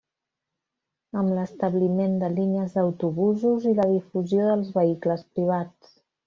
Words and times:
Amb 1.21 1.33
l'establiment 1.39 2.15
de 2.23 2.29
línies 2.37 2.73
d'autobusos 2.77 3.69
i 3.73 3.75
la 3.81 3.87
difusió 3.93 4.49
dels 4.49 4.73
vehicles 4.79 5.27
privats. 5.37 5.95